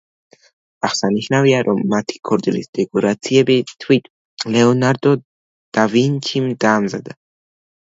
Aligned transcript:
აღსანიშნავია, 0.87 1.59
რომ 1.67 1.81
მათი 1.91 2.17
ქორწილის 2.29 2.71
დეკორაციები 2.79 3.59
თვით 3.85 4.09
ლეონარდო 4.57 5.15
და 5.79 5.87
ვინჩიმ 5.95 6.51
დაამზადა. 6.67 7.19